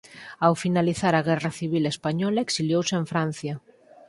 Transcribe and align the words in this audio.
Ao 0.45 0.53
finalizar 0.63 1.13
a 1.15 1.25
Guerra 1.27 1.51
Civil 1.59 1.83
Española 1.93 2.39
exiliouse 2.47 2.93
en 3.01 3.05
Francia. 3.11 3.53